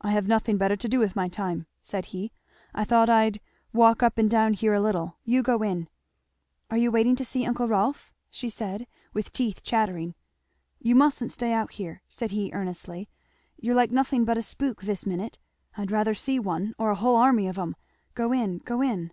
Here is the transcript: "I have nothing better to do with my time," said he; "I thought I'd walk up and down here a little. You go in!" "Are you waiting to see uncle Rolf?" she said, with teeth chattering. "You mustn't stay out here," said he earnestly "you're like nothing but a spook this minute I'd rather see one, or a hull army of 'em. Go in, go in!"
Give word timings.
"I 0.00 0.12
have 0.12 0.26
nothing 0.26 0.56
better 0.56 0.74
to 0.76 0.88
do 0.88 0.98
with 0.98 1.14
my 1.14 1.28
time," 1.28 1.66
said 1.82 2.06
he; 2.16 2.32
"I 2.74 2.84
thought 2.84 3.10
I'd 3.10 3.40
walk 3.74 4.02
up 4.02 4.16
and 4.16 4.30
down 4.30 4.54
here 4.54 4.72
a 4.72 4.80
little. 4.80 5.18
You 5.22 5.42
go 5.42 5.62
in!" 5.62 5.88
"Are 6.70 6.78
you 6.78 6.90
waiting 6.90 7.14
to 7.16 7.26
see 7.26 7.44
uncle 7.44 7.68
Rolf?" 7.68 8.10
she 8.30 8.48
said, 8.48 8.86
with 9.12 9.32
teeth 9.32 9.62
chattering. 9.62 10.14
"You 10.78 10.94
mustn't 10.94 11.32
stay 11.32 11.52
out 11.52 11.72
here," 11.72 12.00
said 12.08 12.30
he 12.30 12.50
earnestly 12.54 13.10
"you're 13.58 13.74
like 13.74 13.90
nothing 13.90 14.24
but 14.24 14.38
a 14.38 14.42
spook 14.42 14.80
this 14.80 15.04
minute 15.04 15.38
I'd 15.76 15.90
rather 15.90 16.14
see 16.14 16.38
one, 16.38 16.72
or 16.78 16.88
a 16.88 16.94
hull 16.94 17.16
army 17.16 17.46
of 17.46 17.58
'em. 17.58 17.76
Go 18.14 18.32
in, 18.32 18.60
go 18.64 18.80
in!" 18.80 19.12